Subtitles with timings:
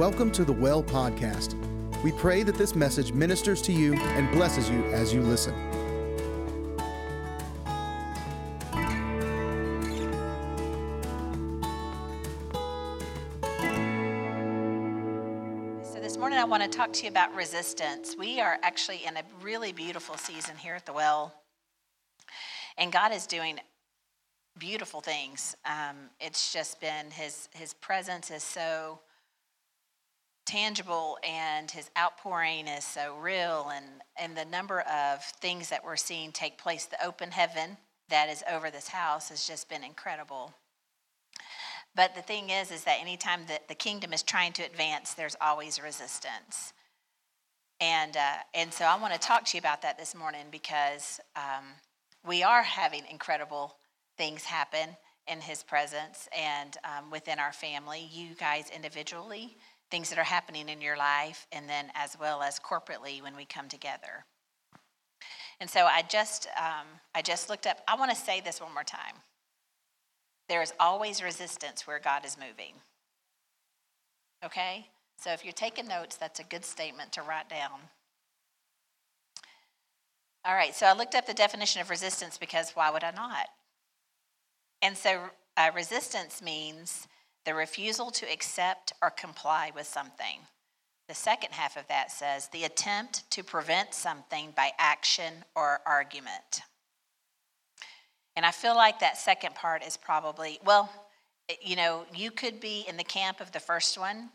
[0.00, 1.52] Welcome to the Well Podcast.
[2.02, 5.52] We pray that this message ministers to you and blesses you as you listen.
[15.84, 18.16] So, this morning I want to talk to you about resistance.
[18.18, 21.34] We are actually in a really beautiful season here at the well,
[22.78, 23.60] and God is doing
[24.58, 25.54] beautiful things.
[25.66, 29.00] Um, it's just been His His presence is so
[30.50, 33.86] tangible, and His outpouring is so real, and
[34.18, 37.76] and the number of things that we're seeing take place, the open heaven
[38.08, 40.52] that is over this house has just been incredible.
[41.94, 45.36] But the thing is, is that anytime that the kingdom is trying to advance, there's
[45.40, 46.72] always resistance.
[47.80, 51.18] And, uh, and so I want to talk to you about that this morning because
[51.34, 51.64] um,
[52.26, 53.76] we are having incredible
[54.18, 59.56] things happen in his presence and um, within our family, you guys individually,
[59.90, 63.44] things that are happening in your life, and then as well as corporately when we
[63.44, 64.24] come together.
[65.60, 68.72] And so I just, um, I just looked up, I want to say this one
[68.72, 69.14] more time.
[70.48, 72.74] There is always resistance where God is moving.
[74.44, 74.86] Okay?
[75.18, 77.80] So if you're taking notes, that's a good statement to write down.
[80.46, 83.46] All right, so I looked up the definition of resistance because why would I not?
[84.80, 85.20] And so
[85.58, 87.06] uh, resistance means
[87.44, 90.40] the refusal to accept or comply with something.
[91.08, 96.62] The second half of that says the attempt to prevent something by action or argument.
[98.36, 100.90] And I feel like that second part is probably, well,
[101.60, 104.30] you know, you could be in the camp of the first one,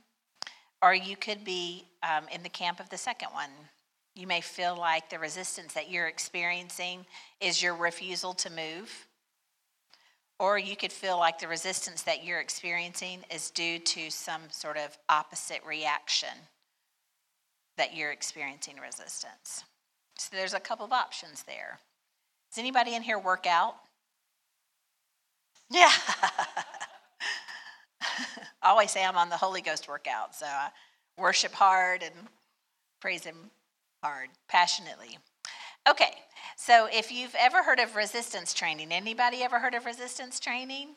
[0.82, 3.50] or you could be um, in the camp of the second one.
[4.14, 7.06] You may feel like the resistance that you're experiencing
[7.40, 9.08] is your refusal to move,
[10.40, 14.78] or you could feel like the resistance that you're experiencing is due to some sort
[14.78, 16.30] of opposite reaction
[17.78, 19.64] that you're experiencing resistance.
[20.18, 21.80] So there's a couple of options there.
[22.52, 23.76] Does anybody in here work out?
[25.70, 25.92] Yeah.
[28.62, 30.70] I always say I'm on the Holy Ghost workout, so I
[31.18, 32.14] worship hard and
[33.02, 33.52] praise Him
[34.04, 35.18] hard, passionately.
[35.88, 36.14] Okay,
[36.56, 40.90] so if you've ever heard of resistance training, anybody ever heard of resistance training?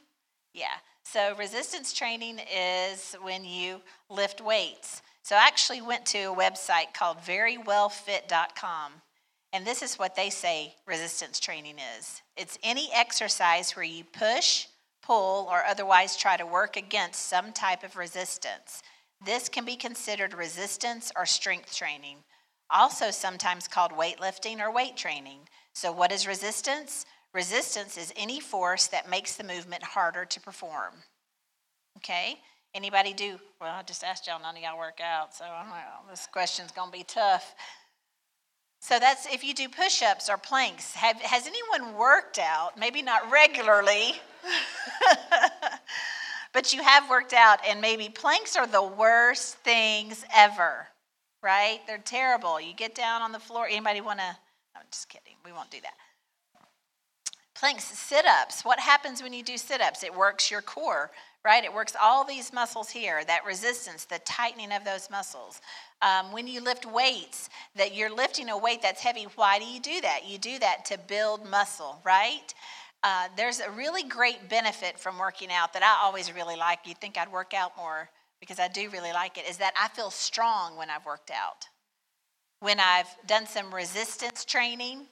[0.55, 0.77] Yeah.
[1.05, 5.03] So resistance training is when you lift weights.
[5.23, 8.93] So I actually went to a website called verywellfit.com.
[9.53, 14.67] And this is what they say resistance training is it's any exercise where you push,
[15.03, 18.83] pull, or otherwise try to work against some type of resistance.
[19.25, 22.19] This can be considered resistance or strength training,
[22.71, 25.41] also sometimes called weightlifting or weight training.
[25.73, 27.07] So, what is resistance?
[27.35, 30.95] Resistance is any force that makes the movement harder to perform.
[31.99, 32.39] Okay?
[32.75, 33.39] Anybody do?
[33.61, 36.11] Well, I just asked y'all, none of y'all work out, so I don't know.
[36.11, 37.55] This question's to be tough.
[38.81, 40.95] So that's if you do push ups or planks.
[40.95, 42.79] Have, has anyone worked out?
[42.79, 44.15] Maybe not regularly,
[46.53, 50.87] but you have worked out, and maybe planks are the worst things ever,
[51.43, 51.81] right?
[51.87, 52.61] They're terrible.
[52.61, 53.67] You get down on the floor.
[53.67, 54.37] Anybody want to?
[54.77, 55.35] I'm just kidding.
[55.45, 55.95] We won't do that.
[57.55, 58.65] Planks, sit ups.
[58.65, 60.05] What happens when you do sit ups?
[60.05, 61.11] It works your core,
[61.45, 61.65] right?
[61.65, 65.61] It works all these muscles here, that resistance, the tightening of those muscles.
[66.01, 69.81] Um, when you lift weights, that you're lifting a weight that's heavy, why do you
[69.81, 70.21] do that?
[70.25, 72.55] You do that to build muscle, right?
[73.03, 76.81] Uh, there's a really great benefit from working out that I always really like.
[76.85, 78.09] You'd think I'd work out more
[78.41, 81.67] because I do really like it, is that I feel strong when I've worked out.
[82.61, 85.07] When I've done some resistance training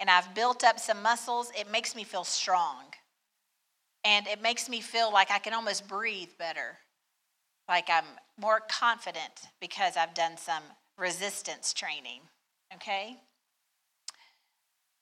[0.00, 2.84] and I've built up some muscles, it makes me feel strong.
[4.04, 6.78] And it makes me feel like I can almost breathe better
[7.68, 8.04] like I'm
[8.40, 10.62] more confident because I've done some
[10.96, 12.20] resistance training.
[12.74, 13.16] Okay?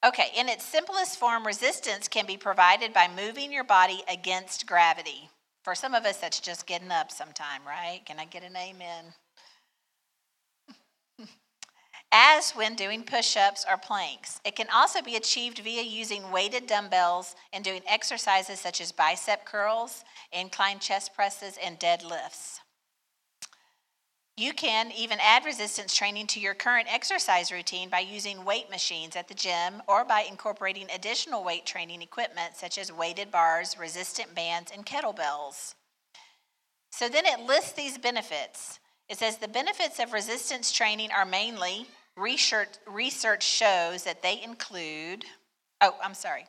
[0.05, 5.31] Okay, in its simplest form, resistance can be provided by moving your body against gravity.
[5.65, 8.03] For some of us, that's just getting up sometime, right?
[8.05, 9.15] Can I get an amen?
[12.13, 14.43] As when doing push ups or planks.
[14.45, 19.47] It can also be achieved via using weighted dumbbells and doing exercises such as bicep
[19.47, 22.61] curls, incline chest presses, and deadlifts.
[24.37, 29.15] You can even add resistance training to your current exercise routine by using weight machines
[29.15, 34.35] at the gym or by incorporating additional weight training equipment such as weighted bars, resistant
[34.35, 35.75] bands, and kettlebells.
[36.91, 38.81] So then it lists these benefits.
[39.09, 45.25] It says the benefits of resistance training are mainly research, research shows that they include,
[45.81, 46.47] oh, I'm sorry.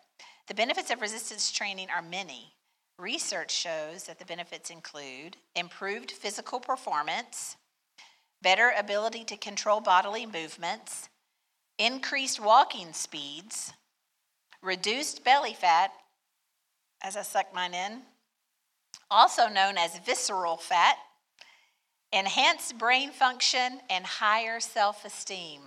[0.47, 2.53] The benefits of resistance training are many.
[2.97, 7.57] Research shows that the benefits include improved physical performance,
[8.45, 11.09] better ability to control bodily movements,
[11.79, 13.73] increased walking speeds,
[14.61, 15.91] reduced belly fat,
[17.01, 18.01] as I suck mine in,
[19.09, 20.95] also known as visceral fat,
[22.13, 25.61] enhanced brain function, and higher self esteem.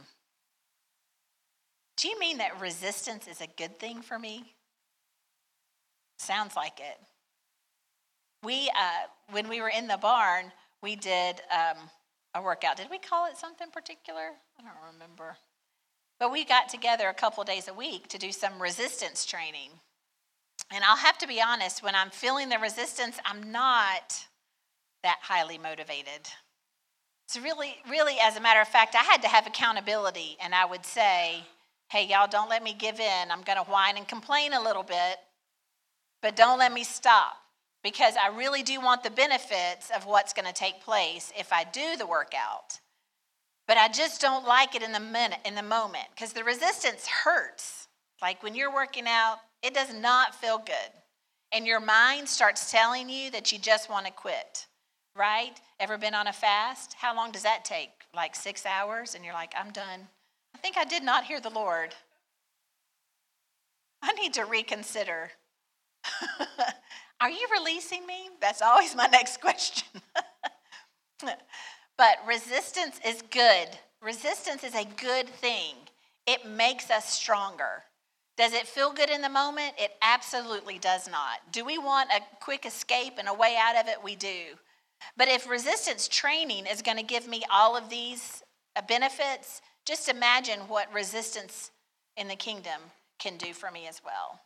[1.96, 4.54] Do you mean that resistance is a good thing for me?
[6.20, 7.00] Sounds like it.
[8.44, 11.90] We, uh, when we were in the barn, we did um,
[12.38, 12.76] a workout.
[12.76, 14.30] Did we call it something particular?
[14.58, 15.36] I don't remember.
[16.18, 19.70] But we got together a couple days a week to do some resistance training.
[20.72, 24.26] And I'll have to be honest, when I'm feeling the resistance, I'm not
[25.02, 26.28] that highly motivated.
[27.28, 30.64] So, really, really, as a matter of fact, I had to have accountability, and I
[30.64, 31.44] would say,
[31.90, 33.30] hey, y'all, don't let me give in.
[33.30, 35.18] I'm going to whine and complain a little bit,
[36.22, 37.36] but don't let me stop
[37.82, 41.64] because I really do want the benefits of what's going to take place if I
[41.64, 42.80] do the workout.
[43.66, 47.06] But I just don't like it in the minute in the moment because the resistance
[47.06, 47.88] hurts.
[48.20, 50.90] Like when you're working out, it does not feel good.
[51.52, 54.66] And your mind starts telling you that you just want to quit.
[55.14, 55.60] Right?
[55.80, 56.94] Ever been on a fast?
[56.94, 57.90] How long does that take?
[58.14, 60.08] Like 6 hours and you're like, "I'm done."
[60.54, 61.94] I think I did not hear the Lord.
[64.02, 65.30] I need to reconsider.
[67.20, 68.30] Are you releasing me?
[68.40, 70.00] That's always my next question.
[71.96, 73.68] but resistance is good.
[74.00, 75.74] Resistance is a good thing.
[76.26, 77.84] It makes us stronger.
[78.36, 79.72] Does it feel good in the moment?
[79.78, 81.38] It absolutely does not.
[81.50, 84.02] Do we want a quick escape and a way out of it?
[84.02, 84.54] We do.
[85.16, 88.44] But if resistance training is going to give me all of these
[88.76, 91.72] uh, benefits, just imagine what resistance
[92.16, 92.80] in the kingdom
[93.18, 94.40] can do for me as well.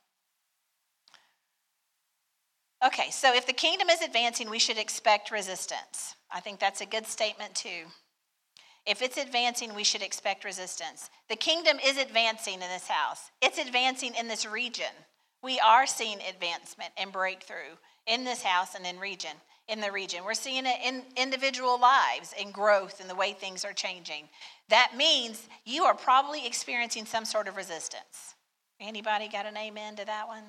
[2.85, 6.17] Okay, so if the kingdom is advancing, we should expect resistance.
[6.31, 7.87] I think that's a good statement, too.
[8.85, 11.09] If it's advancing, we should expect resistance.
[11.29, 14.93] The kingdom is advancing in this house, it's advancing in this region.
[15.43, 17.77] We are seeing advancement and breakthrough
[18.07, 19.33] in this house and in region
[19.69, 20.25] in the region.
[20.25, 24.29] We're seeing it in individual lives and growth in the way things are changing.
[24.69, 28.35] That means you are probably experiencing some sort of resistance.
[28.81, 30.43] Anybody got an amen to that one?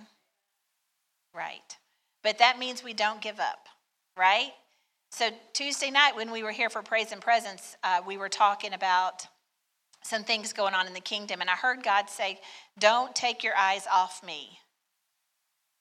[1.33, 1.77] Right.
[2.24, 3.68] But that means we don't give up,
[4.18, 4.52] right?
[5.12, 8.74] So, Tuesday night, when we were here for Praise and Presence, uh, we were talking
[8.74, 9.28] about
[10.04, 11.42] some things going on in the kingdom.
[11.42, 12.40] And I heard God say,
[12.80, 14.58] Don't take your eyes off me.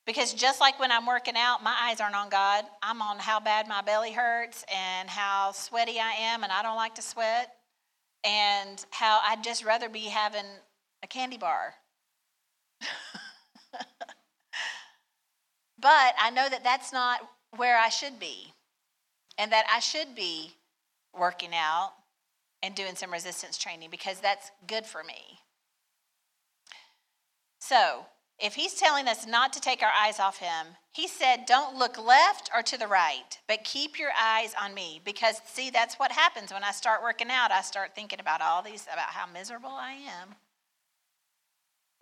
[0.05, 2.65] Because just like when I'm working out, my eyes aren't on God.
[2.83, 6.77] I'm on how bad my belly hurts and how sweaty I am, and I don't
[6.77, 7.55] like to sweat,
[8.25, 10.45] and how I'd just rather be having
[11.05, 11.75] a candy bar.
[15.83, 17.21] But I know that that's not
[17.57, 18.55] where I should be,
[19.37, 20.53] and that I should be
[21.13, 21.93] working out
[22.63, 25.41] and doing some resistance training because that's good for me.
[27.59, 28.07] So,
[28.39, 31.99] if he's telling us not to take our eyes off him, he said, Don't look
[31.99, 35.01] left or to the right, but keep your eyes on me.
[35.05, 37.51] Because, see, that's what happens when I start working out.
[37.51, 40.37] I start thinking about all these, about how miserable I am.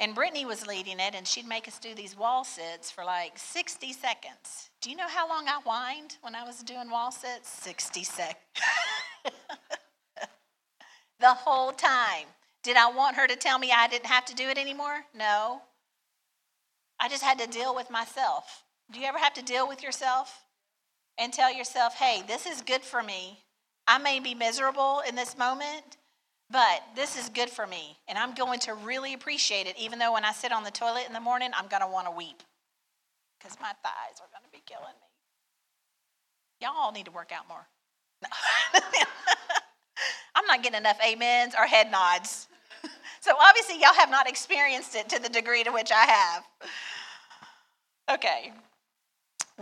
[0.01, 3.33] And Brittany was leading it, and she'd make us do these wall sits for like
[3.37, 4.71] 60 seconds.
[4.81, 7.51] Do you know how long I whined when I was doing wall sits?
[7.51, 8.37] 60 seconds.
[11.21, 12.27] the whole time.
[12.63, 15.05] Did I want her to tell me I didn't have to do it anymore?
[15.15, 15.61] No.
[16.99, 18.65] I just had to deal with myself.
[18.91, 20.45] Do you ever have to deal with yourself
[21.19, 23.45] and tell yourself, hey, this is good for me?
[23.87, 25.99] I may be miserable in this moment,
[26.51, 30.13] but this is good for me, and I'm going to really appreciate it, even though
[30.13, 32.43] when I sit on the toilet in the morning, I'm going to want to weep
[33.39, 35.07] because my thighs are going to be killing me.
[36.61, 37.67] Y'all all need to work out more.
[38.23, 38.29] No.
[40.35, 42.49] I'm not getting enough amens or head nods.
[43.21, 46.45] so obviously, y'all have not experienced it to the degree to which I have.
[48.15, 48.53] Okay.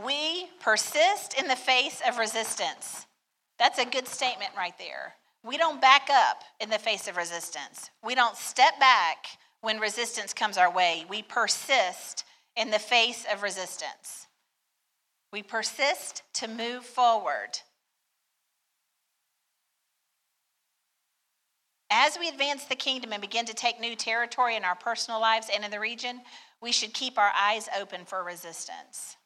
[0.03, 3.07] We persist in the face of resistance.
[3.59, 5.15] That's a good statement right there.
[5.45, 7.91] We don't back up in the face of resistance.
[8.05, 9.27] We don't step back
[9.61, 11.05] when resistance comes our way.
[11.09, 12.25] We persist
[12.57, 14.27] in the face of resistance.
[15.33, 17.61] We persist to move forward.
[21.91, 25.49] As we advance the kingdom and begin to take new territory in our personal lives
[25.55, 26.21] and in the region,
[26.61, 29.17] we should keep our eyes open for resistance.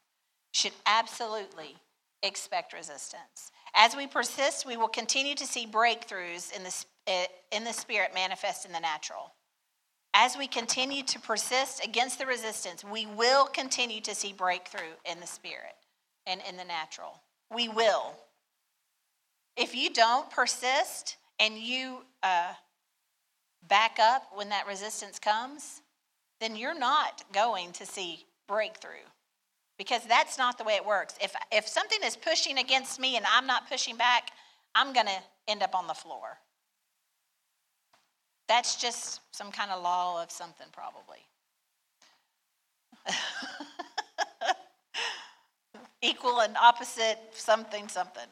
[0.52, 1.76] Should absolutely
[2.22, 3.50] expect resistance.
[3.74, 8.12] As we persist, we will continue to see breakthroughs in the, eh, in the spirit
[8.14, 9.32] manifest in the natural.
[10.14, 15.20] as we continue to persist against the resistance, we will continue to see breakthrough in
[15.20, 15.74] the spirit
[16.26, 17.22] and in the natural.
[17.50, 18.14] We will.
[19.56, 22.52] If you don't persist and you uh,
[23.68, 25.80] back up when that resistance comes,
[26.40, 29.06] then you're not going to see breakthrough
[29.82, 31.16] because that's not the way it works.
[31.20, 34.30] If, if something is pushing against me and I'm not pushing back,
[34.76, 36.38] I'm going to end up on the floor.
[38.46, 41.18] That's just some kind of law of something, probably.
[46.02, 48.22] Equal and opposite something, something.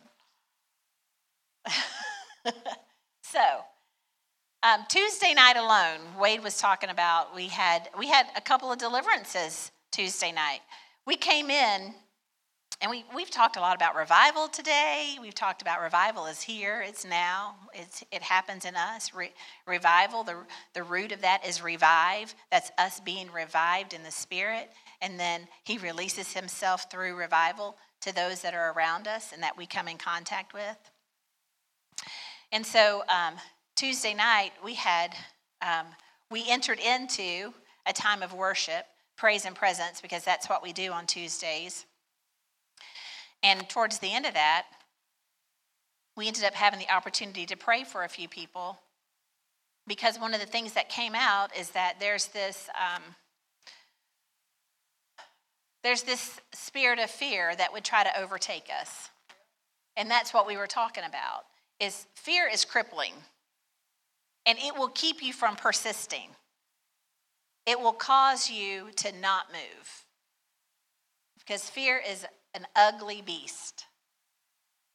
[3.25, 3.41] so,
[4.63, 8.79] um, Tuesday night alone, Wade was talking about we had we had a couple of
[8.79, 10.61] deliverances Tuesday night.
[11.07, 11.95] We came in
[12.83, 15.17] and we, we've talked a lot about revival today.
[15.21, 19.13] We've talked about revival is here, it's now, it's, it happens in us.
[19.15, 19.31] Re,
[19.67, 20.37] revival, the,
[20.73, 22.35] the root of that is revive.
[22.51, 24.71] That's us being revived in the spirit.
[25.03, 29.59] And then he releases himself through revival to those that are around us and that
[29.59, 30.79] we come in contact with.
[32.51, 33.35] And so um,
[33.77, 35.15] Tuesday night, we had,
[35.61, 35.87] um,
[36.31, 37.53] we entered into
[37.87, 38.87] a time of worship,
[39.21, 41.85] praise and presence, because that's what we do on Tuesdays.
[43.43, 44.65] And towards the end of that,
[46.17, 48.79] we ended up having the opportunity to pray for a few people
[49.87, 53.03] because one of the things that came out is that there's this um,
[55.83, 59.11] there's this spirit of fear that would try to overtake us
[59.97, 61.45] and that's what we were talking about
[61.79, 63.15] is fear is crippling
[64.47, 66.29] and it will keep you from persisting
[67.67, 70.05] it will cause you to not move
[71.39, 73.87] because fear is an ugly beast.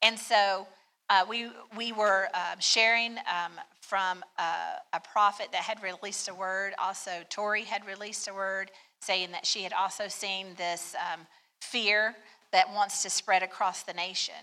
[0.02, 0.66] And so
[1.08, 6.34] uh, we, we were uh, sharing um, from uh, a prophet that had released a
[6.34, 6.74] word.
[6.78, 8.70] Also, Tori had released a word
[9.00, 11.20] saying that she had also seen this um,
[11.60, 12.16] fear
[12.52, 14.34] that wants to spread across the nation.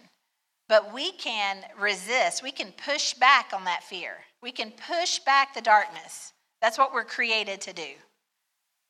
[0.69, 4.17] But we can resist, we can push back on that fear.
[4.41, 6.33] We can push back the darkness.
[6.61, 7.91] That's what we're created to do.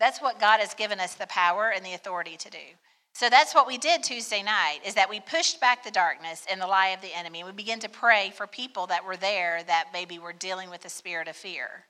[0.03, 2.57] That's what God has given us the power and the authority to do.
[3.13, 6.59] So that's what we did Tuesday night is that we pushed back the darkness and
[6.59, 7.45] the lie of the enemy.
[7.45, 10.89] We began to pray for people that were there that maybe were dealing with the
[10.89, 11.85] spirit of fear.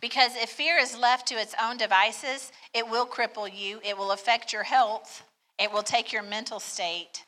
[0.00, 4.10] Because if fear is left to its own devices, it will cripple you, it will
[4.10, 5.22] affect your health,
[5.60, 7.24] it will take your mental state.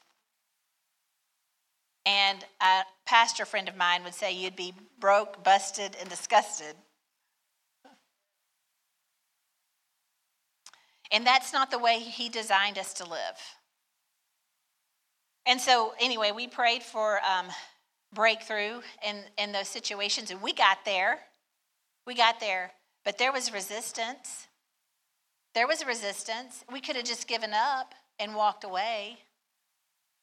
[2.05, 6.75] And a pastor friend of mine would say you'd be broke, busted, and disgusted
[11.11, 13.38] And that's not the way He designed us to live.
[15.47, 17.47] And so, anyway, we prayed for um,
[18.12, 21.21] breakthrough in, in those situations, and we got there.
[22.07, 22.73] We got there,
[23.05, 24.49] but there was resistance.
[25.55, 26.65] There was resistance.
[26.71, 29.19] We could have just given up and walked away,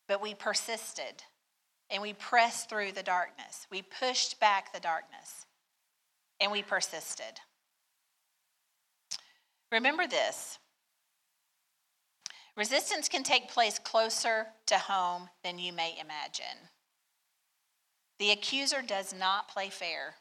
[0.08, 1.24] but we persisted
[1.90, 3.68] and we pressed through the darkness.
[3.72, 5.46] We pushed back the darkness
[6.40, 7.40] and we persisted.
[9.72, 10.60] Remember this
[12.58, 16.70] Resistance can take place closer to home than you may imagine.
[18.18, 20.16] The accuser does not play fair.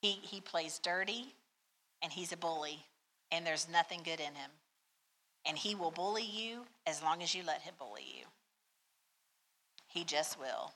[0.00, 1.34] He, he plays dirty
[2.02, 2.84] and he's a bully,
[3.32, 4.50] and there's nothing good in him.
[5.46, 8.26] And he will bully you as long as you let him bully you.
[9.88, 10.72] He just will.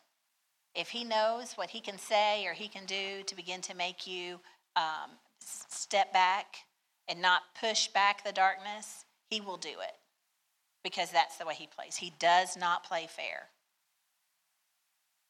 [0.74, 4.06] If he knows what he can say or he can do to begin to make
[4.06, 4.40] you
[4.76, 6.56] um, step back
[7.08, 9.96] and not push back the darkness, he will do it
[10.82, 11.96] because that's the way he plays.
[11.96, 13.48] He does not play fair.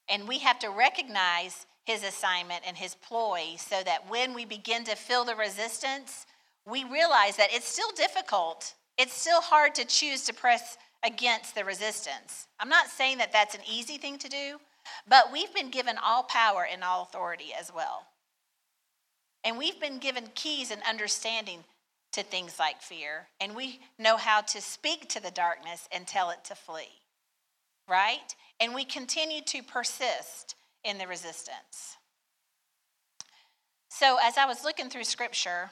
[0.09, 4.85] And we have to recognize his assignment and his ploy so that when we begin
[4.85, 6.27] to feel the resistance,
[6.67, 8.75] we realize that it's still difficult.
[8.99, 12.47] It's still hard to choose to press against the resistance.
[12.61, 14.59] I'm not saying that that's an easy thing to do,
[15.09, 18.07] but we've been given all power and all authority as well.
[19.45, 21.65] And we've been given keys and understanding
[22.13, 26.31] to things like fear, and we know how to speak to the darkness and tell
[26.31, 27.03] it to flee,
[27.89, 28.35] right?
[28.61, 31.97] And we continue to persist in the resistance.
[33.89, 35.71] So, as I was looking through scripture,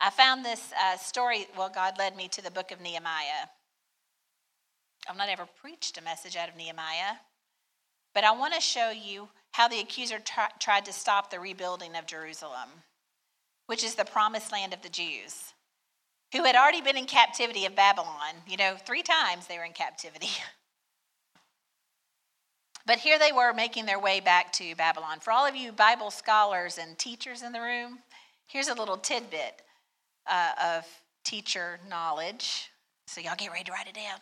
[0.00, 1.46] I found this uh, story.
[1.56, 3.48] Well, God led me to the book of Nehemiah.
[5.08, 7.16] I've not ever preached a message out of Nehemiah,
[8.14, 10.18] but I want to show you how the accuser
[10.58, 12.68] tried to stop the rebuilding of Jerusalem
[13.70, 15.54] which is the promised land of the Jews,
[16.32, 18.34] who had already been in captivity of Babylon.
[18.48, 20.26] You know, three times they were in captivity.
[22.86, 25.20] But here they were making their way back to Babylon.
[25.20, 27.98] For all of you Bible scholars and teachers in the room,
[28.46, 29.62] here's a little tidbit
[30.26, 30.86] uh, of
[31.22, 32.70] teacher knowledge.
[33.06, 34.18] So y'all get ready to write it down.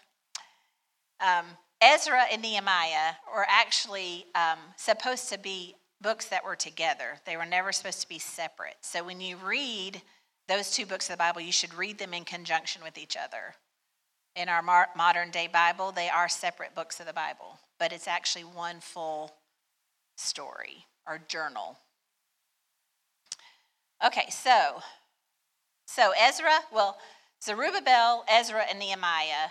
[1.20, 1.46] Um,
[1.80, 7.20] Ezra and Nehemiah were actually um, supposed to be books that were together.
[7.24, 8.76] They were never supposed to be separate.
[8.80, 10.02] So when you read
[10.46, 13.54] those two books of the Bible, you should read them in conjunction with each other.
[14.36, 14.62] In our
[14.96, 19.32] modern day Bible, they are separate books of the Bible, but it's actually one full
[20.16, 21.78] story or journal.
[24.04, 24.80] Okay, so
[25.86, 26.98] so Ezra, well,
[27.42, 29.50] Zerubbabel, Ezra, and Nehemiah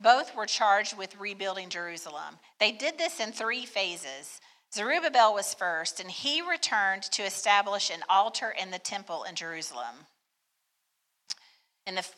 [0.00, 2.38] both were charged with rebuilding Jerusalem.
[2.58, 4.40] They did this in three phases.
[4.74, 10.06] Zerubbabel was first, and he returned to establish an altar in the temple in Jerusalem,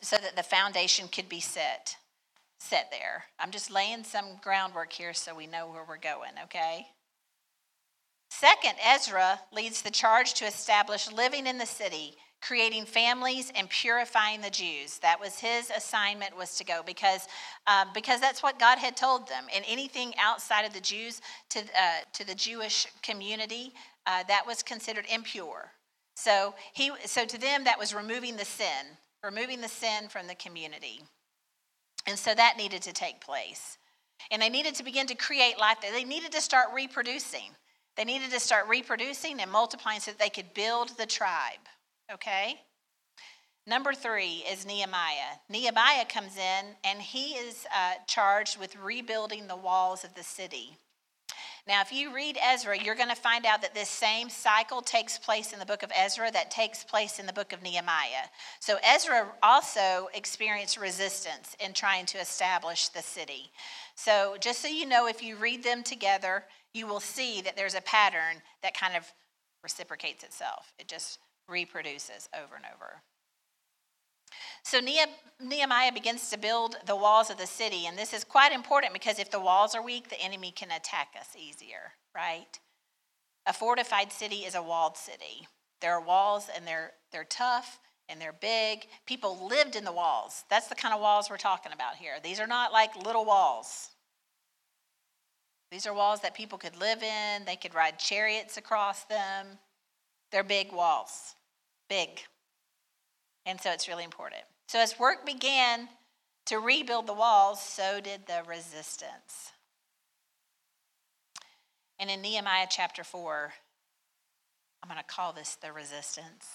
[0.01, 1.95] so that the foundation could be set,
[2.59, 3.25] set there.
[3.39, 6.87] I'm just laying some groundwork here so we know where we're going, okay?
[8.31, 14.41] Second, Ezra leads the charge to establish living in the city creating families and purifying
[14.41, 14.99] the Jews.
[14.99, 17.27] That was his assignment was to go because,
[17.67, 19.45] um, because that's what God had told them.
[19.53, 23.73] And anything outside of the Jews to, uh, to the Jewish community,
[24.05, 25.71] uh, that was considered impure.
[26.15, 30.35] So, he, so to them, that was removing the sin, removing the sin from the
[30.35, 31.01] community.
[32.07, 33.77] And so that needed to take place.
[34.31, 35.77] And they needed to begin to create life.
[35.81, 37.51] They needed to start reproducing.
[37.95, 41.67] They needed to start reproducing and multiplying so that they could build the tribe
[42.13, 42.61] okay?
[43.67, 45.37] Number three is Nehemiah.
[45.47, 50.77] Nehemiah comes in and he is uh, charged with rebuilding the walls of the city.
[51.67, 55.19] Now, if you read Ezra, you're going to find out that this same cycle takes
[55.19, 58.25] place in the book of Ezra that takes place in the book of Nehemiah.
[58.59, 63.51] So, Ezra also experienced resistance in trying to establish the city.
[63.93, 67.75] So, just so you know, if you read them together, you will see that there's
[67.75, 69.03] a pattern that kind of
[69.61, 70.73] reciprocates itself.
[70.79, 73.01] It just reproduces over and over.
[74.63, 74.79] So
[75.41, 79.19] Nehemiah begins to build the walls of the city, and this is quite important because
[79.19, 82.59] if the walls are weak, the enemy can attack us easier, right?
[83.45, 85.47] A fortified city is a walled city.
[85.81, 88.87] There are walls, and they're they're tough and they're big.
[89.05, 90.43] People lived in the walls.
[90.49, 92.15] That's the kind of walls we're talking about here.
[92.23, 93.89] These are not like little walls.
[95.71, 97.45] These are walls that people could live in.
[97.45, 99.59] They could ride chariots across them.
[100.31, 101.35] They're big walls
[101.89, 102.21] big.
[103.45, 104.43] And so it's really important.
[104.67, 105.89] So as work began
[106.45, 109.51] to rebuild the walls, so did the resistance.
[111.99, 113.53] And in Nehemiah chapter 4,
[114.81, 116.47] I'm going to call this the resistance.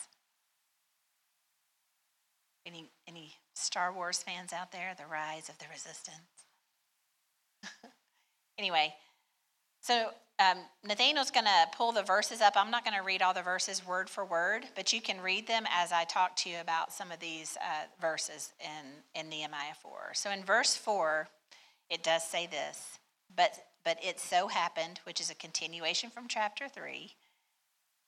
[2.67, 4.95] Any, any Star Wars fans out there?
[4.97, 6.17] The rise of the resistance.
[8.59, 8.95] anyway,
[9.83, 12.55] so um, Nathaniel's going to pull the verses up.
[12.57, 15.47] I'm not going to read all the verses word for word, but you can read
[15.47, 19.75] them as I talk to you about some of these uh, verses in, in Nehemiah
[19.81, 20.13] 4.
[20.15, 21.29] So in verse 4,
[21.89, 22.99] it does say this,
[23.37, 23.53] but,
[23.85, 27.13] but it so happened, which is a continuation from chapter 3,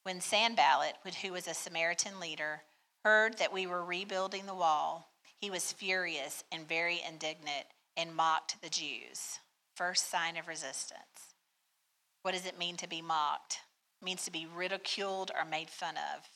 [0.02, 2.62] when Sanballat, who was a Samaritan leader,
[3.04, 5.10] heard that we were rebuilding the wall,
[5.40, 9.38] he was furious and very indignant and mocked the Jews.
[9.74, 11.35] First sign of resistance.
[12.26, 13.60] What does it mean to be mocked?
[14.02, 16.28] It means to be ridiculed or made fun of.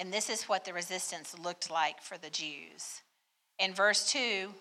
[0.00, 3.02] And this is what the resistance looked like for the Jews.
[3.60, 4.52] In verse 2,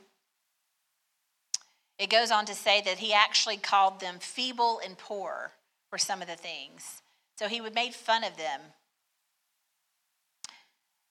[1.97, 5.53] it goes on to say that he actually called them feeble and poor
[5.89, 7.01] for some of the things.
[7.39, 8.61] So he would made fun of them.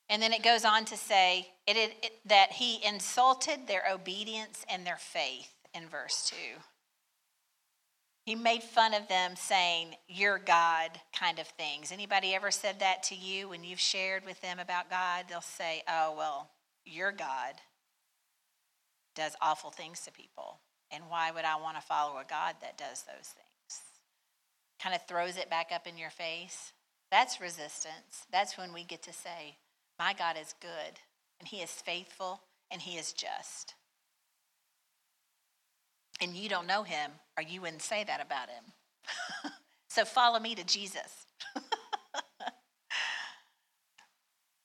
[0.09, 4.65] And then it goes on to say it, it, it, that he insulted their obedience
[4.71, 6.37] and their faith in verse 2.
[8.29, 11.91] He made fun of them saying, You're God kind of things.
[11.91, 15.25] Anybody ever said that to you when you've shared with them about God?
[15.31, 16.51] They'll say, Oh, well,
[16.85, 17.55] your God
[19.15, 20.59] does awful things to people.
[20.91, 23.81] And why would I want to follow a God that does those things?
[24.79, 26.75] Kind of throws it back up in your face.
[27.11, 28.27] That's resistance.
[28.31, 29.57] That's when we get to say,
[29.99, 31.01] My God is good,
[31.41, 33.73] and He is faithful, and He is just
[36.21, 38.65] and you don't know him, or you wouldn't say that about him.
[39.89, 41.27] so follow me to Jesus.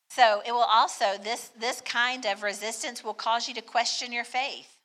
[0.10, 4.24] so it will also, this, this kind of resistance will cause you to question your
[4.24, 4.76] faith.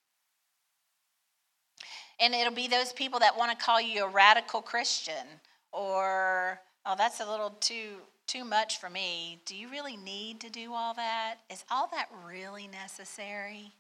[2.20, 5.40] And it'll be those people that want to call you a radical Christian
[5.72, 7.96] or, oh, that's a little too
[8.27, 9.40] too much for me.
[9.46, 11.37] Do you really need to do all that?
[11.48, 13.72] Is all that really necessary?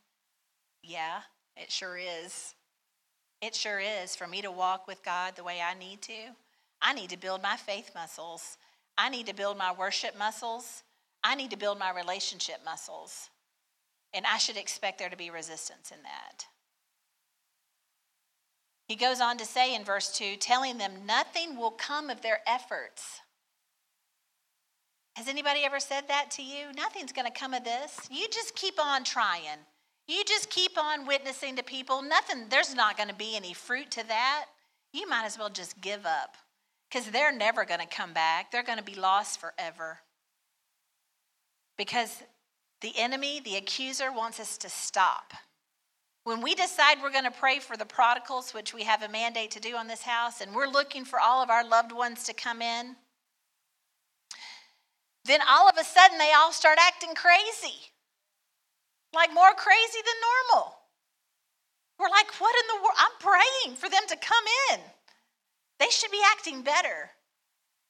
[0.82, 1.20] Yeah,
[1.54, 2.54] it sure is.
[3.40, 4.16] It sure is.
[4.16, 6.34] For me to walk with God the way I need to,
[6.82, 8.58] I need to build my faith muscles.
[8.96, 10.82] I need to build my worship muscles.
[11.22, 13.30] I need to build my relationship muscles.
[14.12, 16.46] And I should expect there to be resistance in that.
[18.86, 22.40] He goes on to say in verse 2 telling them nothing will come of their
[22.46, 23.20] efforts.
[25.14, 26.72] Has anybody ever said that to you?
[26.74, 27.98] Nothing's going to come of this.
[28.10, 29.58] You just keep on trying.
[30.08, 32.00] You just keep on witnessing to people.
[32.00, 34.46] Nothing, there's not going to be any fruit to that.
[34.92, 36.36] You might as well just give up
[36.90, 38.50] because they're never going to come back.
[38.50, 40.00] They're going to be lost forever.
[41.76, 42.22] Because
[42.80, 45.34] the enemy, the accuser, wants us to stop.
[46.24, 49.50] When we decide we're going to pray for the prodigals, which we have a mandate
[49.52, 52.32] to do on this house, and we're looking for all of our loved ones to
[52.32, 52.96] come in,
[55.26, 57.92] then all of a sudden they all start acting crazy.
[59.14, 60.14] Like more crazy than
[60.52, 60.74] normal.
[61.98, 62.96] We're like, what in the world?
[62.98, 64.80] I'm praying for them to come in.
[65.78, 67.10] They should be acting better.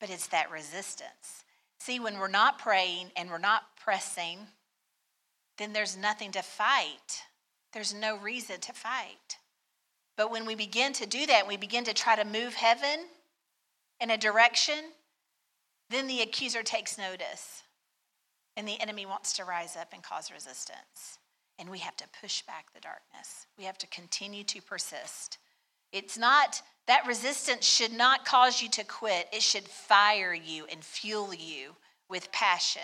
[0.00, 1.44] But it's that resistance.
[1.80, 4.38] See, when we're not praying and we're not pressing,
[5.58, 7.22] then there's nothing to fight.
[7.72, 9.38] There's no reason to fight.
[10.16, 13.06] But when we begin to do that, we begin to try to move heaven
[14.00, 14.92] in a direction,
[15.90, 17.62] then the accuser takes notice.
[18.58, 21.20] And the enemy wants to rise up and cause resistance.
[21.60, 23.46] And we have to push back the darkness.
[23.56, 25.38] We have to continue to persist.
[25.92, 29.28] It's not, that resistance should not cause you to quit.
[29.32, 31.76] It should fire you and fuel you
[32.10, 32.82] with passion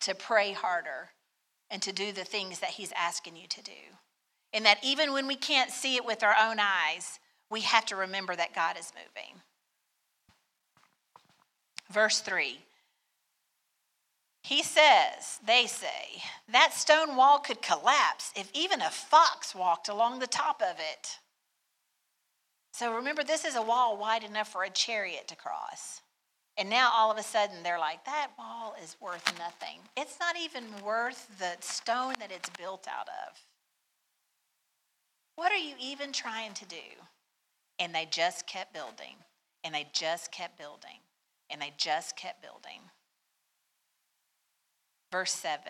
[0.00, 1.08] to pray harder
[1.70, 3.96] and to do the things that He's asking you to do.
[4.52, 7.96] And that even when we can't see it with our own eyes, we have to
[7.96, 9.40] remember that God is moving.
[11.90, 12.58] Verse 3
[14.42, 20.18] He says, they say, that stone wall could collapse if even a fox walked along
[20.18, 21.18] the top of it.
[22.72, 26.00] So remember, this is a wall wide enough for a chariot to cross.
[26.56, 29.80] And now all of a sudden they're like, that wall is worth nothing.
[29.96, 33.38] It's not even worth the stone that it's built out of.
[35.36, 36.76] What are you even trying to do?
[37.78, 39.16] And they just kept building,
[39.64, 41.00] and they just kept building,
[41.48, 42.80] and they just kept building.
[45.10, 45.60] Verse 7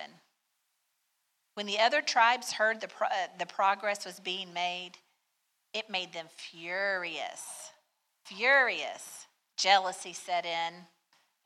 [1.55, 4.93] When the other tribes heard the, pro- uh, the progress was being made,
[5.73, 7.71] it made them furious.
[8.25, 9.27] Furious.
[9.57, 10.75] Jealousy set in,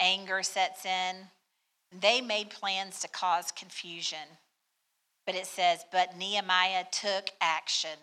[0.00, 1.16] anger sets in.
[2.00, 4.38] They made plans to cause confusion.
[5.26, 7.98] But it says, but Nehemiah took action.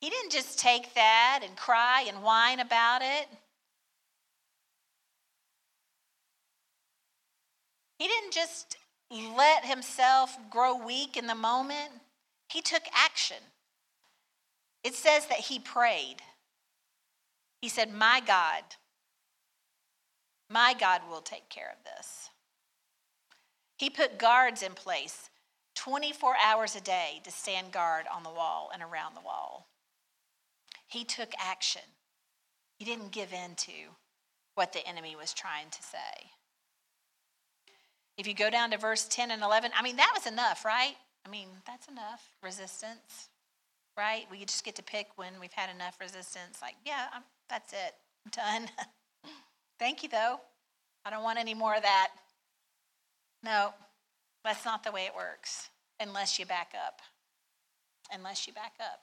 [0.00, 3.28] He didn't just take that and cry and whine about it.
[8.00, 8.78] He didn't just
[9.10, 11.90] let himself grow weak in the moment.
[12.48, 13.36] He took action.
[14.82, 16.16] It says that he prayed.
[17.60, 18.62] He said, My God,
[20.48, 22.30] my God will take care of this.
[23.76, 25.28] He put guards in place
[25.74, 29.68] 24 hours a day to stand guard on the wall and around the wall.
[30.86, 31.82] He took action.
[32.78, 33.72] He didn't give in to
[34.54, 36.30] what the enemy was trying to say.
[38.18, 40.94] If you go down to verse 10 and 11, I mean, that was enough, right?
[41.26, 43.30] I mean, that's enough resistance
[44.00, 44.26] right?
[44.30, 46.58] We just get to pick when we've had enough resistance.
[46.62, 47.94] Like, yeah, I'm, that's it.
[48.24, 48.70] I'm done.
[49.78, 50.40] Thank you, though.
[51.04, 52.08] I don't want any more of that.
[53.42, 53.72] No,
[54.44, 55.68] that's not the way it works
[55.98, 57.00] unless you back up.
[58.12, 59.00] Unless you back up.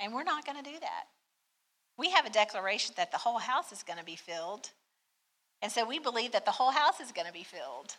[0.00, 1.04] And we're not going to do that.
[1.98, 4.70] We have a declaration that the whole house is going to be filled.
[5.62, 7.96] And so we believe that the whole house is going to be filled.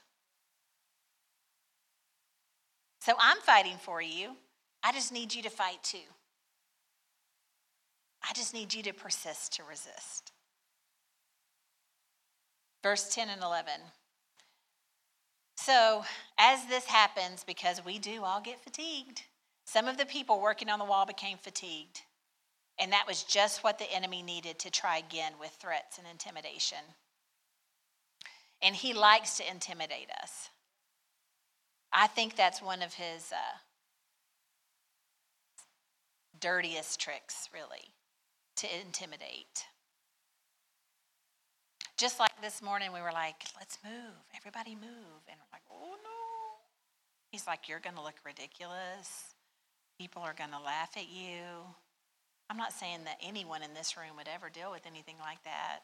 [3.01, 4.31] So I'm fighting for you.
[4.83, 5.97] I just need you to fight too.
[8.27, 10.31] I just need you to persist to resist.
[12.83, 13.73] Verse 10 and 11.
[15.57, 16.03] So,
[16.37, 19.23] as this happens, because we do all get fatigued,
[19.65, 22.01] some of the people working on the wall became fatigued.
[22.79, 26.77] And that was just what the enemy needed to try again with threats and intimidation.
[28.61, 30.49] And he likes to intimidate us.
[31.93, 33.57] I think that's one of his uh,
[36.39, 37.93] dirtiest tricks, really,
[38.57, 39.65] to intimidate.
[41.97, 45.23] Just like this morning, we were like, let's move, everybody move.
[45.27, 46.59] And we're like, oh no.
[47.31, 49.33] He's like, you're going to look ridiculous.
[49.99, 51.41] People are going to laugh at you.
[52.49, 55.79] I'm not saying that anyone in this room would ever deal with anything like that.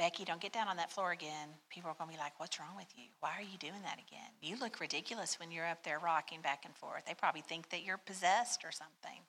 [0.00, 1.50] Becky, don't get down on that floor again.
[1.68, 3.04] People are going to be like, What's wrong with you?
[3.20, 4.30] Why are you doing that again?
[4.40, 7.04] You look ridiculous when you're up there rocking back and forth.
[7.06, 9.20] They probably think that you're possessed or something.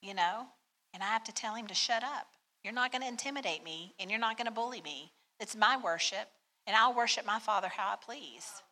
[0.00, 0.46] You know?
[0.94, 2.28] And I have to tell him to shut up.
[2.64, 5.12] You're not going to intimidate me and you're not going to bully me.
[5.38, 6.30] It's my worship,
[6.66, 8.62] and I'll worship my Father how I please.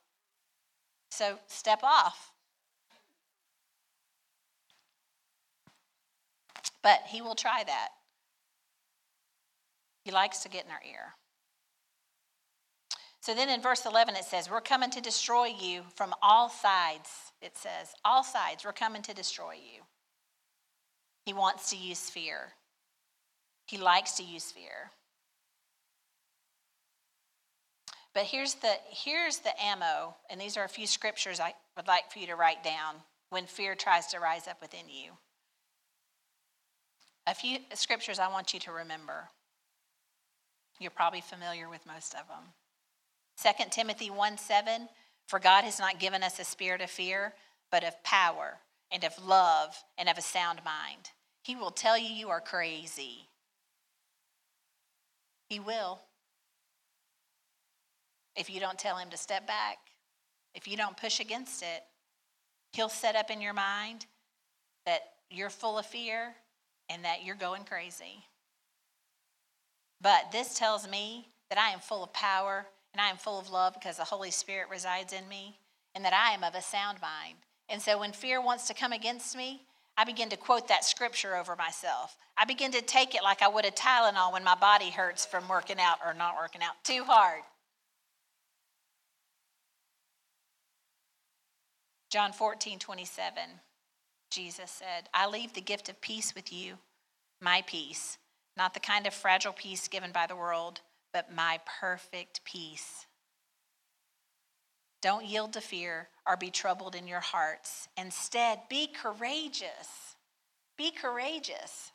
[1.11, 2.33] So step off.
[6.83, 7.91] But he will try that.
[10.07, 11.15] He likes to get in our ear.
[13.21, 17.11] So then in verse 11 it says, We're coming to destroy you from all sides.
[17.43, 19.83] It says, All sides, we're coming to destroy you.
[21.25, 22.53] He wants to use fear,
[23.67, 24.93] he likes to use fear.
[28.15, 32.13] But here's the, here's the ammo, and these are a few scriptures I would like
[32.13, 32.95] for you to write down
[33.31, 35.15] when fear tries to rise up within you.
[37.27, 39.31] A few scriptures I want you to remember.
[40.79, 42.53] You're probably familiar with most of them.
[43.43, 44.89] 2 Timothy 1 7,
[45.27, 47.35] for God has not given us a spirit of fear,
[47.71, 48.59] but of power
[48.91, 51.11] and of love and of a sound mind.
[51.43, 53.29] He will tell you you are crazy.
[55.49, 56.01] He will
[58.37, 59.79] if you don't tell him to step back,
[60.55, 61.83] if you don't push against it,
[62.73, 64.07] he'll set up in your mind
[64.85, 66.35] that you're full of fear
[66.89, 68.25] and that you're going crazy.
[70.01, 73.51] But this tells me that I am full of power and I am full of
[73.51, 75.59] love because the Holy Spirit resides in me
[75.95, 77.37] and that I am of a sound mind.
[77.69, 79.63] And so when fear wants to come against me,
[79.97, 82.17] I begin to quote that scripture over myself.
[82.37, 85.49] I begin to take it like I would a Tylenol when my body hurts from
[85.49, 87.43] working out or not working out too hard.
[92.11, 93.43] John 14, 27,
[94.31, 96.75] Jesus said, I leave the gift of peace with you,
[97.41, 98.19] my peace,
[98.57, 100.81] not the kind of fragile peace given by the world,
[101.13, 103.07] but my perfect peace.
[105.03, 107.89] Don't yield to fear or be troubled in your hearts.
[107.97, 110.17] Instead, be courageous.
[110.77, 111.93] Be courageous.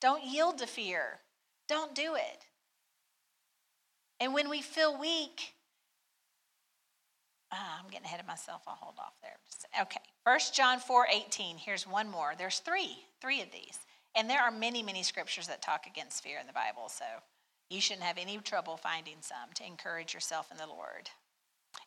[0.00, 1.20] Don't yield to fear.
[1.68, 2.46] Don't do it.
[4.18, 5.54] And when we feel weak,
[7.52, 8.62] Ah, I'm getting ahead of myself.
[8.66, 9.36] I'll hold off there.
[9.82, 10.00] Okay.
[10.24, 11.58] 1 John 4 18.
[11.58, 12.32] Here's one more.
[12.36, 13.78] There's three, three of these.
[14.14, 16.88] And there are many, many scriptures that talk against fear in the Bible.
[16.88, 17.04] So
[17.70, 21.10] you shouldn't have any trouble finding some to encourage yourself in the Lord.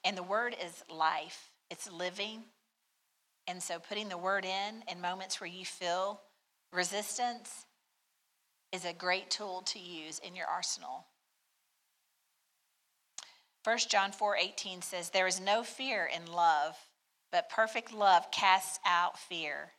[0.03, 2.43] And the word is life, it's living.
[3.47, 6.21] And so putting the word in in moments where you feel
[6.73, 7.65] resistance
[8.71, 11.05] is a great tool to use in your arsenal
[13.65, 16.77] 1 John 4 18 says, There is no fear in love,
[17.31, 19.71] but perfect love casts out fear,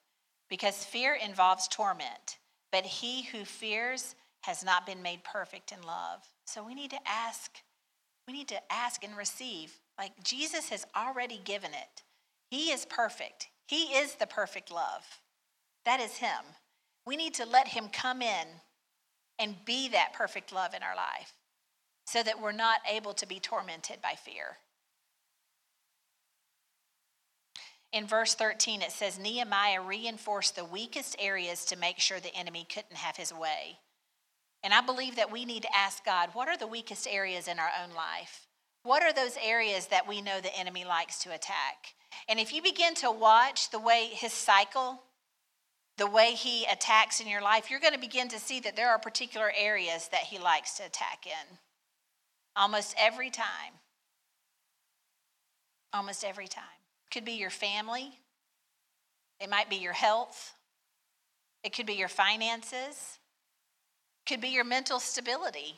[0.48, 2.38] because fear involves torment.
[2.72, 6.22] But he who fears has not been made perfect in love.
[6.46, 7.50] So we need to ask,
[8.26, 9.78] we need to ask and receive.
[9.98, 12.02] Like Jesus has already given it.
[12.50, 13.48] He is perfect.
[13.66, 15.04] He is the perfect love.
[15.84, 16.44] That is Him.
[17.06, 18.46] We need to let Him come in
[19.38, 21.32] and be that perfect love in our life
[22.06, 24.58] so that we're not able to be tormented by fear.
[27.96, 32.66] In verse 13, it says Nehemiah reinforced the weakest areas to make sure the enemy
[32.68, 33.78] couldn't have his way.
[34.62, 37.58] And I believe that we need to ask God, what are the weakest areas in
[37.58, 38.48] our own life?
[38.82, 41.94] What are those areas that we know the enemy likes to attack?
[42.28, 45.02] And if you begin to watch the way his cycle,
[45.96, 48.90] the way he attacks in your life, you're going to begin to see that there
[48.90, 51.56] are particular areas that he likes to attack in.
[52.56, 53.72] Almost every time.
[55.94, 56.75] Almost every time.
[57.10, 58.10] Could be your family,
[59.40, 60.54] it might be your health,
[61.62, 63.18] it could be your finances,
[64.20, 65.76] it could be your mental stability,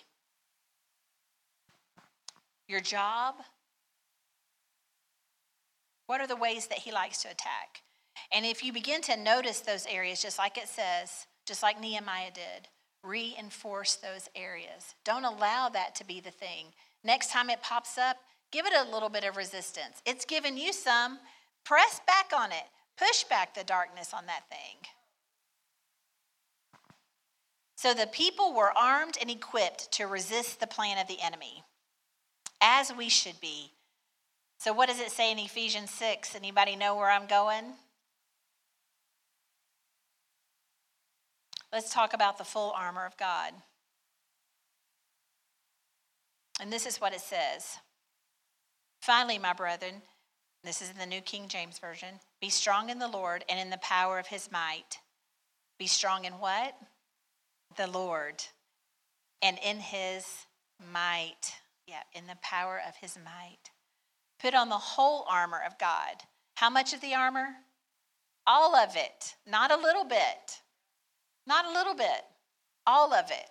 [2.67, 3.37] your job.
[6.07, 7.83] What are the ways that he likes to attack?
[8.33, 12.31] And if you begin to notice those areas, just like it says, just like Nehemiah
[12.35, 12.69] did,
[13.03, 14.95] reinforce those areas.
[15.05, 16.67] Don't allow that to be the thing.
[17.05, 18.17] Next time it pops up,
[18.53, 20.03] give it a little bit of resistance.
[20.07, 21.19] It's given you some.
[21.65, 22.65] Press back on it,
[22.97, 24.77] push back the darkness on that thing.
[27.77, 31.63] So the people were armed and equipped to resist the plan of the enemy,
[32.61, 33.73] as we should be.
[34.59, 36.35] So, what does it say in Ephesians 6?
[36.35, 37.75] Anybody know where I'm going?
[41.73, 43.53] Let's talk about the full armor of God.
[46.61, 47.79] And this is what it says
[49.01, 50.03] Finally, my brethren,
[50.65, 53.71] this is in the New King James Version be strong in the Lord and in
[53.71, 54.99] the power of his might.
[55.79, 56.75] Be strong in what?
[57.77, 58.43] The Lord.
[59.43, 60.47] and in his
[60.93, 61.55] might.
[61.87, 63.71] Yeah, in the power of his might.
[64.41, 66.23] Put on the whole armor of God.
[66.57, 67.49] How much of the armor?
[68.47, 70.61] All of it, not a little bit.
[71.47, 72.25] Not a little bit,
[72.87, 73.51] all of it.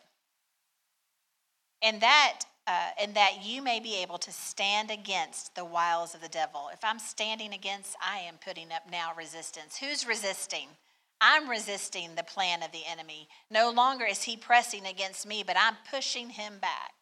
[1.82, 6.22] And that uh, and that you may be able to stand against the wiles of
[6.22, 6.70] the devil.
[6.74, 9.78] If I'm standing against, I am putting up now resistance.
[9.78, 10.68] Who's resisting?
[11.22, 13.30] I'm resisting the plan of the enemy.
[13.50, 16.94] No longer is he pressing against me, but I'm pushing him back.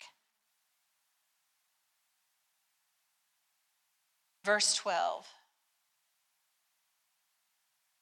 [4.46, 5.26] Verse 12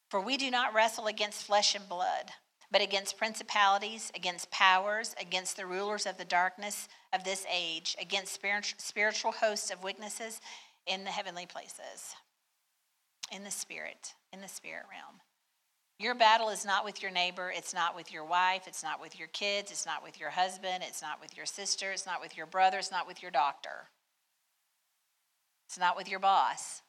[0.09, 2.31] For we do not wrestle against flesh and blood,
[2.73, 8.41] but against principalities, against powers, against the rulers of the darkness of this age, against
[8.79, 10.41] spiritual hosts of witnesses
[10.87, 12.15] in the heavenly places,
[13.31, 15.21] in the spirit, in the spirit realm.
[15.99, 19.19] Your battle is not with your neighbor, it's not with your wife, it's not with
[19.19, 22.35] your kids, it's not with your husband, it's not with your sister, it's not with
[22.35, 23.89] your brother, it's not with your doctor.
[25.67, 26.81] It's not with your boss.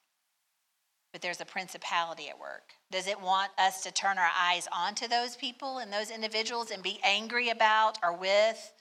[1.13, 2.73] But there's a principality at work.
[2.95, 6.81] Does it want us to turn our eyes onto those people and those individuals and
[6.81, 8.73] be angry about or with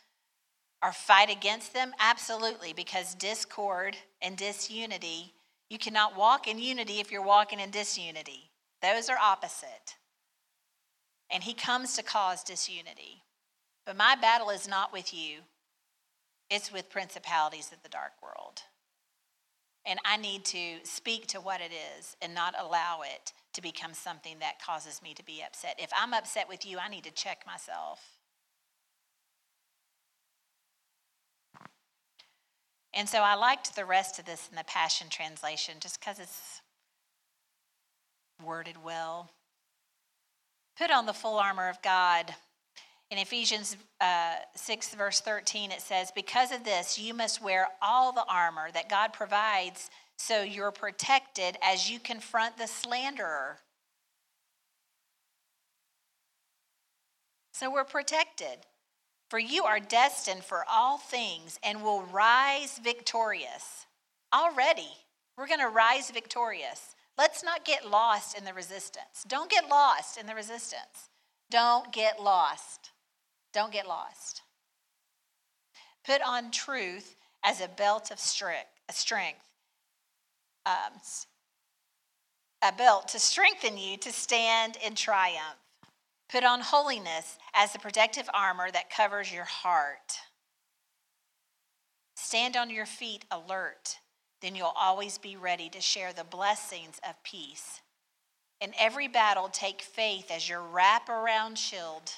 [0.84, 1.94] or fight against them?
[2.00, 5.34] Absolutely, because discord and disunity,
[5.68, 8.52] you cannot walk in unity if you're walking in disunity.
[8.84, 9.96] Those are opposite.
[11.32, 13.24] And he comes to cause disunity.
[13.84, 15.40] But my battle is not with you,
[16.52, 18.62] it's with principalities of the dark world.
[19.86, 23.94] And I need to speak to what it is and not allow it to become
[23.94, 25.76] something that causes me to be upset.
[25.78, 28.18] If I'm upset with you, I need to check myself.
[32.94, 36.62] And so I liked the rest of this in the Passion Translation just because it's
[38.44, 39.32] worded well.
[40.78, 42.36] Put on the full armor of God.
[43.14, 48.12] In Ephesians uh, 6, verse 13, it says, Because of this, you must wear all
[48.12, 53.60] the armor that God provides so you're protected as you confront the slanderer.
[57.54, 58.66] So we're protected.
[59.30, 63.86] For you are destined for all things and will rise victorious.
[64.34, 64.90] Already,
[65.38, 66.96] we're going to rise victorious.
[67.16, 69.24] Let's not get lost in the resistance.
[69.28, 71.12] Don't get lost in the resistance.
[71.52, 72.90] Don't get lost.
[73.54, 74.42] Don't get lost.
[76.06, 78.70] Put on truth as a belt of strength,
[80.66, 80.94] um,
[82.62, 85.60] a belt to strengthen you to stand in triumph.
[86.30, 90.20] Put on holiness as the protective armor that covers your heart.
[92.16, 93.98] Stand on your feet alert
[94.44, 97.80] then you'll always be ready to share the blessings of peace.
[98.60, 102.12] In every battle, take faith as your wraparound shield,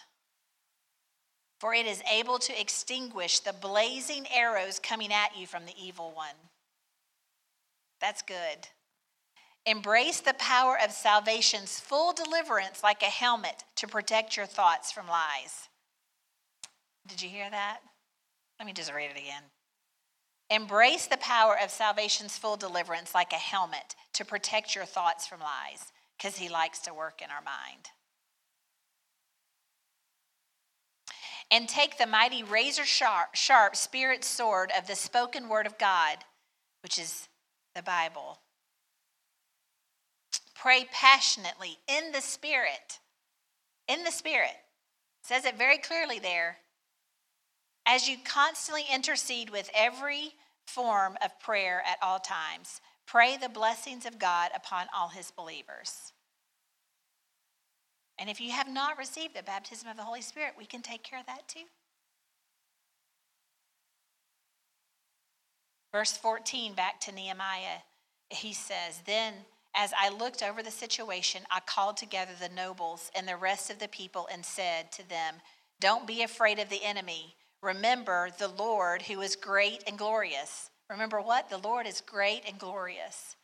[1.66, 6.12] for it is able to extinguish the blazing arrows coming at you from the evil
[6.14, 6.36] one.
[8.00, 8.68] That's good.
[9.66, 15.08] Embrace the power of salvation's full deliverance like a helmet to protect your thoughts from
[15.08, 15.70] lies.
[17.08, 17.80] Did you hear that?
[18.60, 19.42] Let me just read it again.
[20.52, 25.40] Embrace the power of salvation's full deliverance like a helmet to protect your thoughts from
[25.40, 27.88] lies, because he likes to work in our mind.
[31.52, 36.18] And take the mighty razor sharp, sharp spirit sword of the spoken word of God,
[36.82, 37.30] which is
[37.76, 38.40] the Bible.
[40.56, 43.00] Pray passionately in the Spirit.
[43.88, 44.56] In the Spirit.
[45.22, 46.58] It says it very clearly there
[47.86, 50.34] as you constantly intercede with every
[50.66, 56.14] form of prayer at all times, pray the blessings of God upon all his believers.
[58.18, 61.04] And if you have not received the baptism of the Holy Spirit, we can take
[61.04, 61.66] care of that too.
[65.92, 67.80] Verse 14, back to Nehemiah,
[68.30, 69.34] he says, Then
[69.76, 73.80] as I looked over the situation, I called together the nobles and the rest of
[73.80, 75.36] the people and said to them,
[75.80, 80.70] Don't be afraid of the enemy Remember the Lord who is great and glorious.
[80.88, 81.50] Remember what?
[81.50, 83.36] The Lord is great and glorious.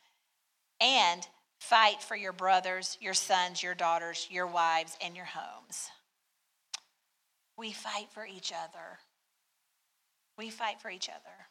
[0.80, 1.26] And
[1.62, 5.90] fight for your brothers, your sons, your daughters, your wives, and your homes.
[7.56, 8.98] We fight for each other.
[10.36, 11.46] We fight for each other.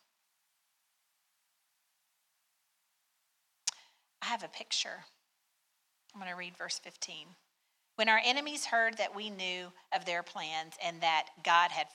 [4.22, 5.06] I have a picture.
[6.14, 7.28] I'm going to read verse 15.
[7.96, 11.88] When our enemies heard that we knew of their plans and that God had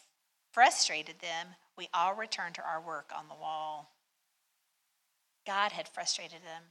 [0.53, 3.93] frustrated them, we all returned to our work on the wall.
[5.47, 6.63] God had frustrated them.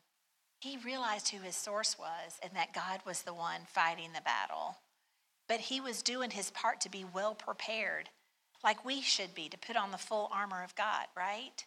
[0.65, 4.77] He realized who his source was and that God was the one fighting the battle.
[5.47, 8.09] But he was doing his part to be well prepared.
[8.63, 11.63] like we should be, to put on the full armor of God, right?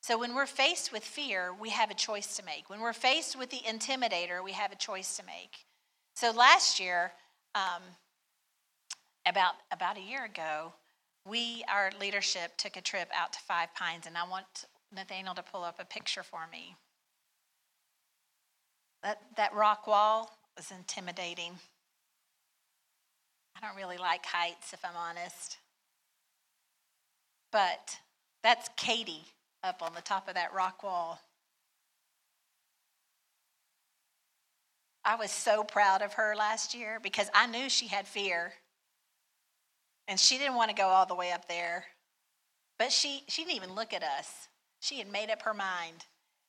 [0.00, 2.70] So when we're faced with fear, we have a choice to make.
[2.70, 5.66] When we're faced with the intimidator, we have a choice to make.
[6.14, 7.12] So last year,
[7.54, 7.82] um,
[9.26, 10.72] about about a year ago,
[11.26, 15.42] we our leadership took a trip out to Five Pines, and I want Nathaniel to
[15.42, 16.76] pull up a picture for me.
[19.02, 21.58] That that rock wall was intimidating.
[23.56, 25.58] I don't really like heights, if I'm honest.
[27.50, 27.98] But
[28.42, 29.26] that's Katie
[29.62, 31.20] up on the top of that rock wall.
[35.04, 38.52] I was so proud of her last year because I knew she had fear.
[40.08, 41.84] And she didn't want to go all the way up there.
[42.78, 44.48] But she, she didn't even look at us.
[44.80, 46.04] She had made up her mind.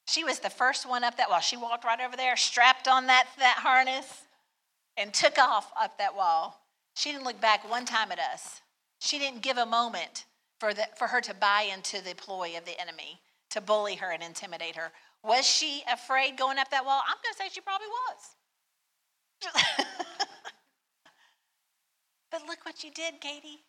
[0.07, 1.39] She was the first one up that wall.
[1.39, 4.23] She walked right over there, strapped on that, that harness,
[4.97, 6.61] and took off up that wall.
[6.95, 8.61] She didn't look back one time at us.
[8.99, 10.25] She didn't give a moment
[10.59, 14.11] for, the, for her to buy into the ploy of the enemy, to bully her
[14.11, 14.91] and intimidate her.
[15.23, 17.01] Was she afraid going up that wall?
[17.07, 18.35] I'm going to say she probably was.
[22.31, 23.63] but look what you did, Katie.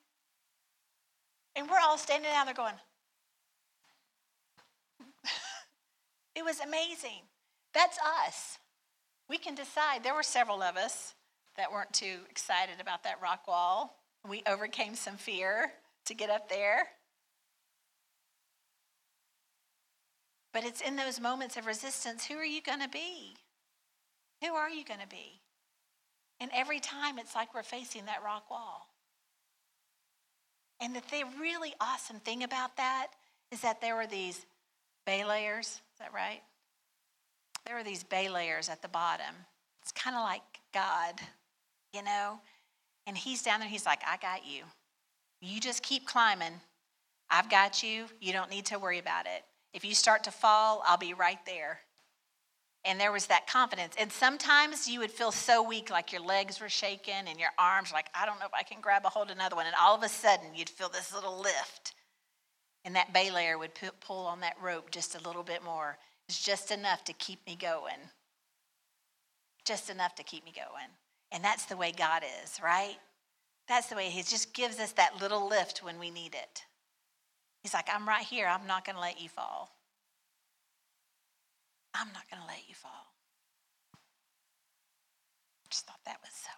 [1.57, 2.75] And we're all standing down there going,
[6.35, 7.23] it was amazing.
[7.73, 8.59] That's us.
[9.29, 10.03] We can decide.
[10.03, 11.15] There were several of us
[11.57, 13.97] that weren't too excited about that rock wall.
[14.29, 15.73] We overcame some fear
[16.07, 16.89] to get up there.
[20.53, 23.35] But it's in those moments of resistance who are you going to be?
[24.43, 25.41] Who are you going to be?
[26.41, 28.89] And every time it's like we're facing that rock wall.
[30.81, 33.09] And the th- really awesome thing about that
[33.51, 34.45] is that there were these
[35.07, 35.67] belayers.
[35.67, 36.43] Is that right?
[37.67, 39.35] There were these belayers at the bottom.
[39.83, 40.43] It's kind of like
[40.73, 41.21] God
[41.95, 42.41] you know?
[43.07, 44.65] And he's down there, he's like, I got you.
[45.41, 46.61] You just keep climbing.
[47.31, 48.07] I've got you.
[48.21, 49.45] You don't need to worry about it.
[49.73, 51.81] If you start to fall, I'll be right there.
[52.85, 53.95] And there was that confidence.
[53.99, 57.93] And sometimes you would feel so weak, like your legs were shaking and your arms,
[57.93, 59.67] like, I don't know if I can grab a hold of another one.
[59.67, 61.95] And all of a sudden, you'd feel this little lift.
[62.85, 65.97] And that belayer would pull on that rope just a little bit more.
[66.29, 68.11] It's just enough to keep me going.
[69.65, 70.89] Just enough to keep me going.
[71.33, 72.97] And that's the way God is, right?
[73.69, 76.65] That's the way He just gives us that little lift when we need it.
[77.63, 78.47] He's like, I'm right here.
[78.47, 79.71] I'm not going to let you fall.
[81.95, 83.15] I'm not going to let you fall.
[85.71, 86.51] Just thought that was so.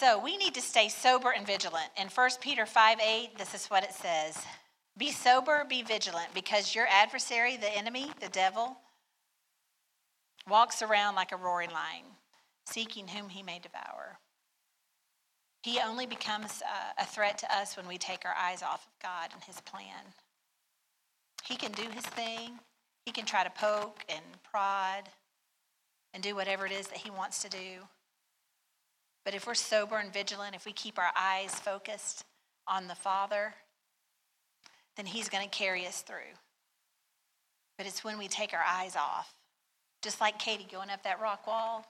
[0.00, 1.90] So we need to stay sober and vigilant.
[2.00, 4.42] In 1 Peter 5 8, this is what it says
[4.96, 8.78] Be sober, be vigilant, because your adversary, the enemy, the devil,
[10.48, 12.06] walks around like a roaring lion,
[12.64, 14.18] seeking whom he may devour.
[15.64, 19.02] He only becomes uh, a threat to us when we take our eyes off of
[19.02, 20.14] God and his plan.
[21.44, 22.58] He can do his thing.
[23.04, 25.10] He can try to poke and prod
[26.14, 27.82] and do whatever it is that he wants to do.
[29.24, 32.24] But if we're sober and vigilant, if we keep our eyes focused
[32.66, 33.54] on the Father,
[34.96, 36.34] then he's going to carry us through.
[37.76, 39.34] But it's when we take our eyes off
[40.02, 41.86] just like Katie going up that rock wall,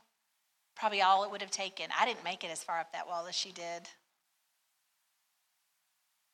[0.76, 1.86] probably all it would have taken.
[1.98, 3.88] I didn't make it as far up that wall as she did.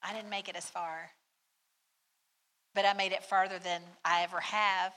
[0.03, 1.11] I didn't make it as far.
[2.75, 4.93] But I made it farther than I ever have.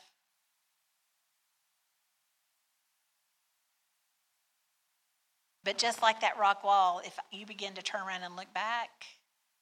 [5.64, 8.89] But just like that rock wall, if you begin to turn around and look back,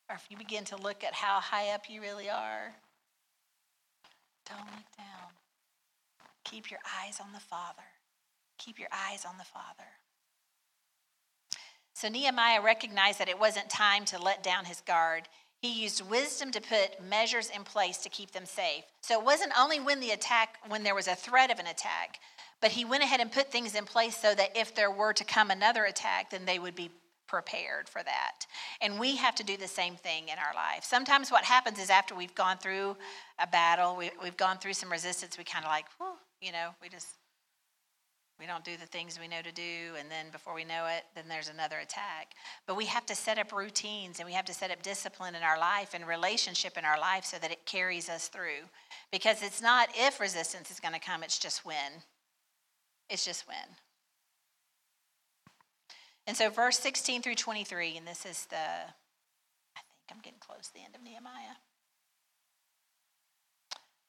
[0.09, 2.73] or if you begin to look at how high up you really are,
[4.47, 5.31] don't look down.
[6.45, 7.83] Keep your eyes on the Father.
[8.57, 9.89] Keep your eyes on the Father.
[11.93, 15.27] So Nehemiah recognized that it wasn't time to let down his guard.
[15.61, 18.83] He used wisdom to put measures in place to keep them safe.
[19.01, 22.19] So it wasn't only when the attack, when there was a threat of an attack,
[22.61, 25.23] but he went ahead and put things in place so that if there were to
[25.23, 26.89] come another attack, then they would be
[27.27, 28.45] prepared for that.
[28.81, 30.83] And we have to do the same thing in our life.
[30.83, 32.95] Sometimes what happens is after we've gone through
[33.39, 35.85] a battle, we, have gone through some resistance, we kind of like,
[36.41, 37.07] you know, we just
[38.39, 41.05] we don't do the things we know to do and then before we know it
[41.15, 42.33] then there's another attack
[42.67, 45.41] but we have to set up routines and we have to set up discipline in
[45.41, 48.61] our life and relationship in our life so that it carries us through
[49.11, 52.03] because it's not if resistance is going to come it's just when
[53.09, 53.57] it's just when
[56.25, 60.67] and so verse 16 through 23 and this is the i think i'm getting close
[60.67, 61.57] to the end of nehemiah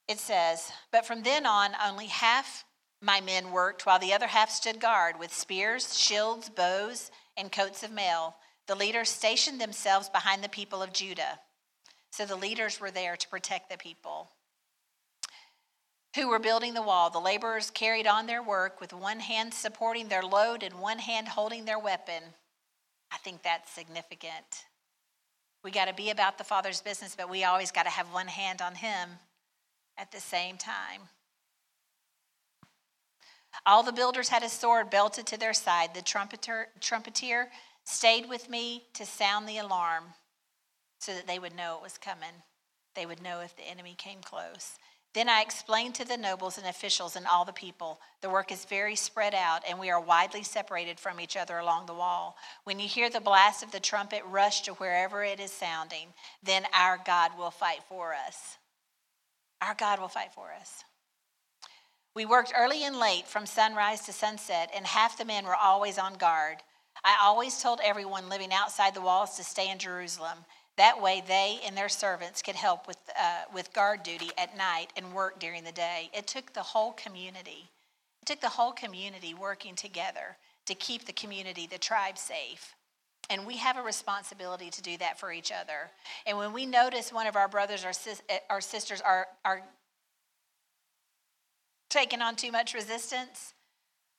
[0.09, 2.65] it says, But from then on, only half
[3.01, 7.83] my men worked, while the other half stood guard with spears, shields, bows, and coats
[7.83, 8.37] of mail.
[8.67, 11.41] the leaders stationed themselves behind the people of Judah.
[12.11, 14.31] So the leaders were there to protect the people
[16.19, 17.11] who were building the wall.
[17.11, 21.29] The laborers carried on their work with one hand supporting their load and one hand
[21.29, 22.23] holding their weapon.
[23.13, 24.65] I think that's significant.
[25.63, 28.27] We got to be about the Father's business, but we always got to have one
[28.27, 29.11] hand on Him
[29.97, 31.03] at the same time.
[33.65, 35.95] All the builders had a sword belted to their side.
[35.95, 37.49] The trumpeter, trumpeter
[37.85, 40.05] stayed with me to sound the alarm
[41.01, 42.43] so that they would know it was coming.
[42.95, 44.79] They would know if the enemy came close.
[45.19, 48.65] Then I explained to the nobles and officials and all the people the work is
[48.65, 52.37] very spread out, and we are widely separated from each other along the wall.
[52.63, 56.15] When you hear the blast of the trumpet, rush to wherever it is sounding.
[56.41, 58.59] Then our God will fight for us.
[59.61, 60.85] Our God will fight for us.
[62.15, 65.99] We worked early and late from sunrise to sunset, and half the men were always
[65.99, 66.59] on guard.
[67.05, 70.45] I always told everyone living outside the walls to stay in Jerusalem.
[70.79, 74.93] That way, they and their servants could help with, uh, with guard duty at night
[74.97, 76.09] and work during the day.
[76.15, 77.69] It took the whole community.
[78.23, 82.77] It took the whole community working together to keep the community, the tribe, safe.
[83.29, 85.91] And we have a responsibility to do that for each other.
[86.25, 89.63] And when we notice one of our brothers or, sis- our sisters are, are
[91.91, 93.53] taking on too much resistance,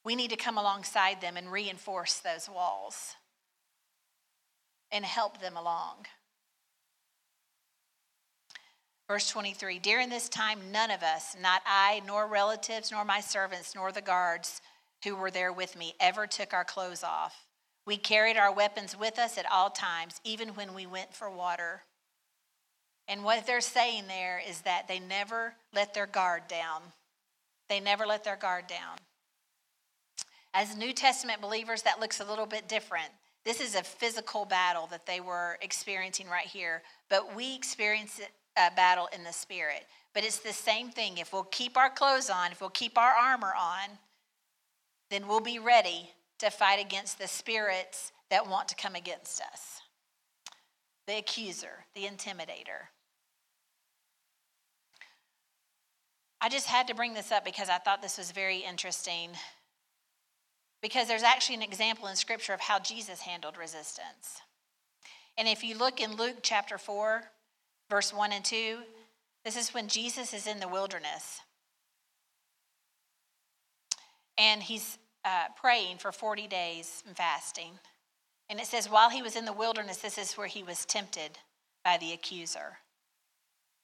[0.03, 3.15] we need to come alongside them and reinforce those walls
[4.91, 6.05] and help them along.
[9.09, 13.73] Verse 23 During this time, none of us, not I, nor relatives, nor my servants,
[13.73, 14.61] nor the guards
[15.03, 17.47] who were there with me, ever took our clothes off.
[17.87, 21.81] We carried our weapons with us at all times, even when we went for water.
[23.07, 26.81] And what they're saying there is that they never let their guard down.
[27.67, 28.97] They never let their guard down.
[30.53, 33.09] As New Testament believers, that looks a little bit different.
[33.43, 38.29] This is a physical battle that they were experiencing right here, but we experience it
[38.57, 39.85] uh, battle in the spirit.
[40.13, 41.17] But it's the same thing.
[41.17, 43.97] If we'll keep our clothes on, if we'll keep our armor on,
[45.09, 49.81] then we'll be ready to fight against the spirits that want to come against us
[51.07, 52.85] the accuser, the intimidator.
[56.39, 59.31] I just had to bring this up because I thought this was very interesting.
[60.83, 64.39] Because there's actually an example in Scripture of how Jesus handled resistance.
[65.35, 67.23] And if you look in Luke chapter 4,
[67.89, 68.77] verse 1 and 2,
[69.43, 71.41] this is when Jesus is in the wilderness.
[74.37, 77.71] And he's uh, praying for 40 days and fasting.
[78.49, 81.31] And it says, while he was in the wilderness, this is where he was tempted
[81.83, 82.77] by the accuser.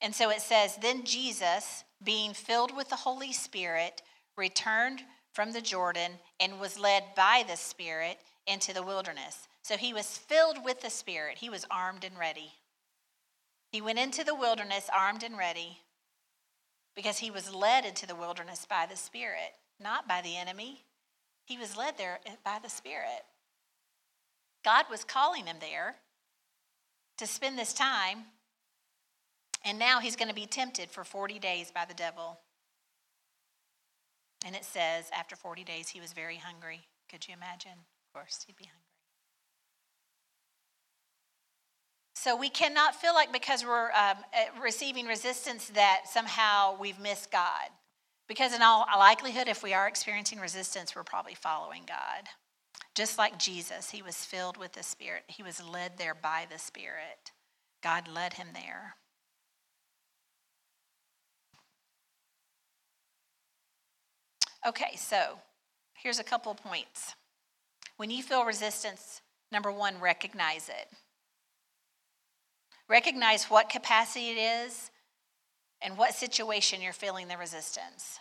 [0.01, 4.01] And so it says, Then Jesus, being filled with the Holy Spirit,
[4.37, 5.01] returned
[5.33, 9.47] from the Jordan and was led by the Spirit into the wilderness.
[9.61, 12.53] So he was filled with the Spirit, he was armed and ready.
[13.75, 15.79] He went into the wilderness armed and ready
[16.95, 19.51] because he was led into the wilderness by the Spirit,
[19.81, 20.85] not by the enemy.
[21.43, 23.25] He was led there by the Spirit.
[24.63, 25.97] God was calling him there
[27.17, 28.19] to spend this time,
[29.65, 32.39] and now he's going to be tempted for 40 days by the devil.
[34.45, 36.87] And it says, after 40 days, he was very hungry.
[37.11, 37.71] Could you imagine?
[37.73, 38.84] Of course, he'd be hungry.
[42.25, 47.31] So we cannot feel like because we're um, eh, receiving resistance that somehow we've missed
[47.31, 47.69] God.
[48.27, 52.23] Because in all likelihood, if we are experiencing resistance, we're probably following God.
[52.95, 55.21] Just like Jesus, he was filled with the Spirit.
[55.27, 57.29] He was led there by the Spirit.
[57.83, 58.95] God led him there.
[64.67, 65.37] Okay, so
[65.93, 67.13] here's a couple of points.
[67.97, 69.21] When you feel resistance,
[69.51, 70.87] number one, recognize it.
[72.89, 74.91] Recognize what capacity it is
[75.81, 78.19] and what situation you're feeling the resistance.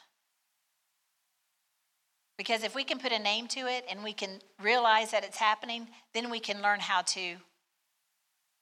[2.36, 5.38] Because if we can put a name to it and we can realize that it's
[5.38, 7.36] happening, then we can learn how to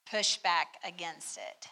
[0.09, 1.67] push back against it.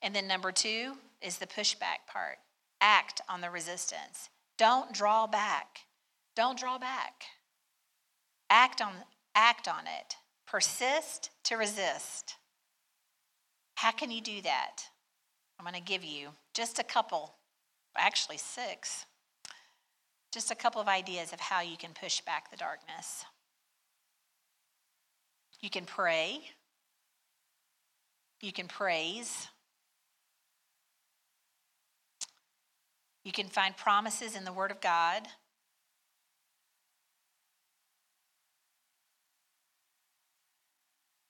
[0.00, 2.38] And then number two is the pushback part
[2.80, 4.30] act on the resistance.
[4.56, 5.80] Don't draw back.
[6.36, 7.24] Don't draw back.
[8.50, 8.92] Act on,
[9.34, 10.16] act on it.
[10.50, 12.36] Persist to resist.
[13.74, 14.82] How can you do that?
[15.58, 17.34] I'm going to give you just a couple,
[17.96, 19.04] actually, six,
[20.32, 23.24] just a couple of ideas of how you can push back the darkness.
[25.60, 26.40] You can pray,
[28.40, 29.48] you can praise,
[33.24, 35.26] you can find promises in the Word of God.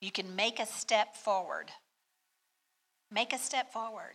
[0.01, 1.71] You can make a step forward.
[3.11, 4.15] Make a step forward.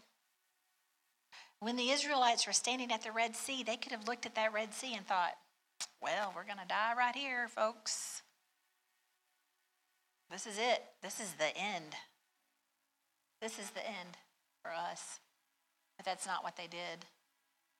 [1.59, 4.53] When the Israelites were standing at the Red Sea, they could have looked at that
[4.53, 5.33] Red Sea and thought,
[6.01, 8.21] well, we're going to die right here, folks.
[10.29, 10.83] This is it.
[11.01, 11.95] This is the end.
[13.41, 14.17] This is the end
[14.61, 15.19] for us.
[15.97, 17.05] But that's not what they did.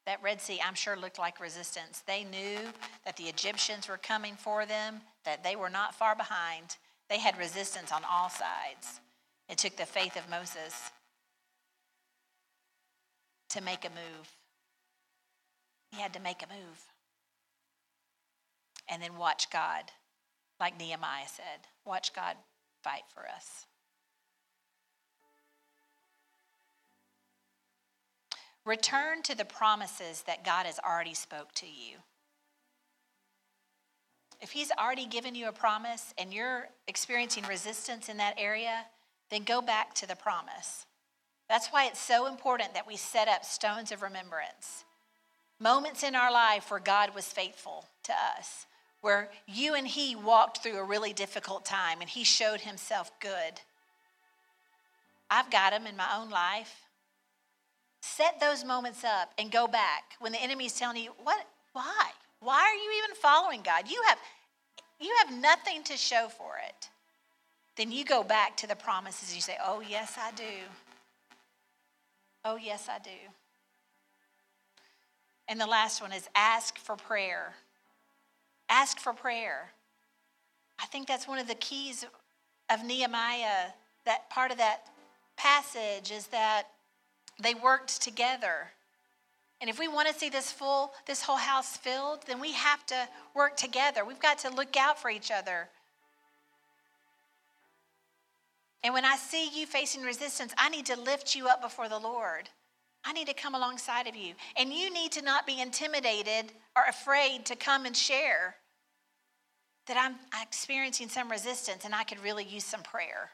[0.06, 2.04] That Red Sea, I'm sure, looked like resistance.
[2.06, 2.60] They knew
[3.06, 6.78] that the Egyptians were coming for them, that they were not far behind.
[7.14, 9.00] They had resistance on all sides.
[9.48, 10.90] It took the faith of Moses
[13.50, 14.36] to make a move.
[15.92, 16.82] He had to make a move.
[18.90, 19.84] And then watch God,
[20.60, 22.36] like Nehemiah said, watch God
[22.84, 23.68] fight for us.
[28.66, 31.98] Return to the promises that God has already spoke to you.
[34.44, 38.86] If he's already given you a promise and you're experiencing resistance in that area,
[39.30, 40.86] then go back to the promise.
[41.48, 44.84] That's why it's so important that we set up stones of remembrance.
[45.62, 48.66] Moments in our life where God was faithful to us,
[49.00, 53.62] where you and he walked through a really difficult time and he showed himself good.
[55.30, 56.82] I've got them in my own life.
[58.02, 62.12] Set those moments up and go back when the enemy's telling you, "What why?
[62.44, 63.90] Why are you even following God?
[63.90, 64.20] You have
[65.00, 66.90] you have nothing to show for it."
[67.76, 70.70] Then you go back to the promises and you say, "Oh, yes, I do.
[72.46, 73.18] Oh, yes, I do."
[75.48, 77.56] And the last one is ask for prayer.
[78.70, 79.74] Ask for prayer.
[80.80, 82.06] I think that's one of the keys
[82.70, 83.72] of Nehemiah,
[84.06, 84.88] that part of that
[85.36, 86.68] passage is that
[87.40, 88.72] they worked together.
[89.62, 92.86] And if we want to see this full, this whole house filled, then we have
[92.88, 94.04] to work together.
[94.04, 95.70] We've got to look out for each other.
[98.84, 102.00] And when I see you facing resistance, I need to lift you up before the
[102.00, 102.50] Lord.
[103.06, 104.34] I need to come alongside of you.
[104.58, 108.56] And you need to not be intimidated or afraid to come and share
[109.88, 113.32] that I'm experiencing some resistance and I could really use some prayer.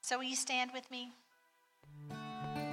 [0.00, 1.12] So, will you stand with me?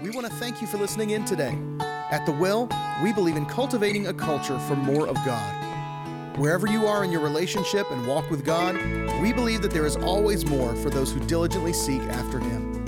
[0.01, 1.57] We want to thank you for listening in today.
[1.81, 2.69] At The Well,
[3.03, 6.37] we believe in cultivating a culture for more of God.
[6.37, 8.75] Wherever you are in your relationship and walk with God,
[9.21, 12.81] we believe that there is always more for those who diligently seek after Him.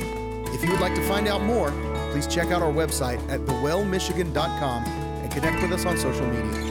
[0.53, 1.71] If you would like to find out more,
[2.11, 6.70] please check out our website at thewellmichigan.com and connect with us on social media.